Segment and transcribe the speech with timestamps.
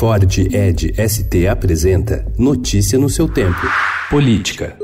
[0.00, 3.60] Ford Ed ST apresenta Notícia no seu tempo.
[4.08, 4.74] Política.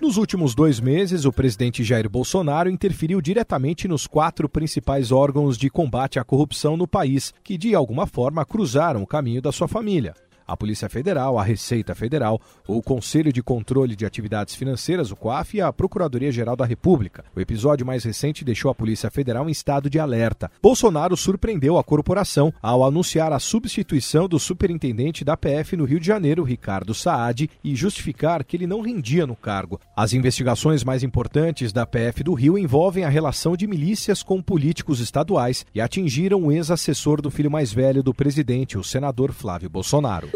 [0.00, 5.68] Nos últimos dois meses, o presidente Jair Bolsonaro interferiu diretamente nos quatro principais órgãos de
[5.68, 10.14] combate à corrupção no país, que de alguma forma cruzaram o caminho da sua família
[10.46, 15.56] a Polícia Federal, a Receita Federal, o Conselho de Controle de Atividades Financeiras, o COAF,
[15.56, 17.24] e a Procuradoria-Geral da República.
[17.34, 20.50] O episódio mais recente deixou a Polícia Federal em estado de alerta.
[20.62, 26.06] Bolsonaro surpreendeu a corporação ao anunciar a substituição do superintendente da PF no Rio de
[26.06, 29.80] Janeiro, Ricardo Saad, e justificar que ele não rendia no cargo.
[29.96, 35.00] As investigações mais importantes da PF do Rio envolvem a relação de milícias com políticos
[35.00, 40.28] estaduais e atingiram o ex-assessor do filho mais velho do presidente, o senador Flávio Bolsonaro.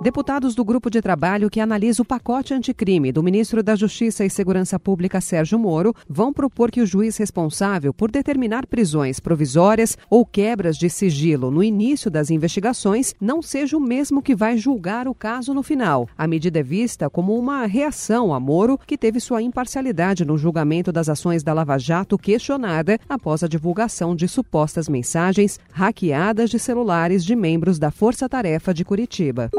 [0.00, 4.28] Deputados do grupo de trabalho que analisa o pacote anticrime do ministro da Justiça e
[4.28, 10.26] Segurança Pública Sérgio Moro vão propor que o juiz responsável por determinar prisões provisórias ou
[10.26, 15.14] quebras de sigilo no início das investigações não seja o mesmo que vai julgar o
[15.14, 16.08] caso no final.
[16.18, 20.92] A medida é vista como uma reação a Moro, que teve sua imparcialidade no julgamento
[20.92, 27.24] das ações da Lava Jato questionada após a divulgação de supostas mensagens hackeadas de celulares
[27.24, 29.50] de membros da Força Tarefa de Curitiba.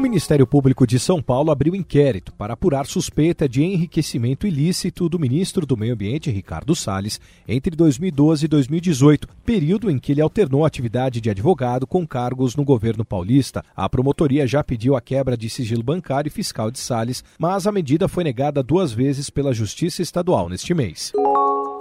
[0.00, 5.18] O Ministério Público de São Paulo abriu inquérito para apurar suspeita de enriquecimento ilícito do
[5.18, 10.64] ministro do Meio Ambiente, Ricardo Salles, entre 2012 e 2018, período em que ele alternou
[10.64, 13.62] a atividade de advogado com cargos no governo paulista.
[13.76, 17.72] A promotoria já pediu a quebra de sigilo bancário e fiscal de Salles, mas a
[17.72, 21.12] medida foi negada duas vezes pela Justiça Estadual neste mês.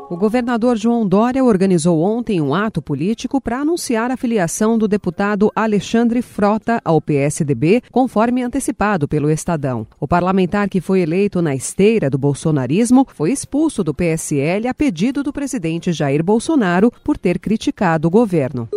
[0.09, 5.52] O governador João Dória organizou ontem um ato político para anunciar a filiação do deputado
[5.55, 9.85] Alexandre Frota ao PSDB, conforme antecipado pelo Estadão.
[9.99, 15.21] O parlamentar que foi eleito na esteira do bolsonarismo foi expulso do PSL a pedido
[15.21, 18.67] do presidente Jair Bolsonaro por ter criticado o governo.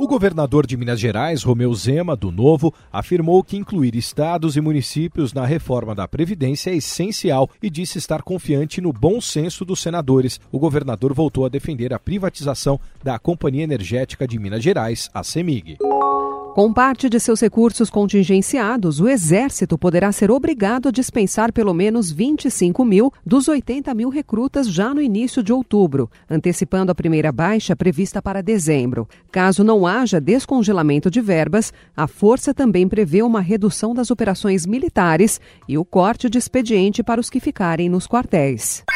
[0.00, 5.34] O governador de Minas Gerais, Romeu Zema, do Novo, afirmou que incluir estados e municípios
[5.34, 10.40] na reforma da Previdência é essencial e disse estar confiante no bom senso dos senadores.
[10.50, 15.76] O governador voltou a defender a privatização da Companhia Energética de Minas Gerais, a CEMIG.
[16.54, 22.10] Com parte de seus recursos contingenciados, o Exército poderá ser obrigado a dispensar pelo menos
[22.10, 27.76] 25 mil dos 80 mil recrutas já no início de outubro, antecipando a primeira baixa
[27.76, 29.08] prevista para dezembro.
[29.30, 35.40] Caso não haja descongelamento de verbas, a Força também prevê uma redução das operações militares
[35.68, 38.82] e o corte de expediente para os que ficarem nos quartéis.